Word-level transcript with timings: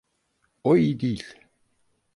O 0.63 0.77
iyi 0.77 0.99
değil. 0.99 1.35